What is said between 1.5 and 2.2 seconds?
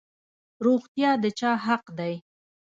حق دی؟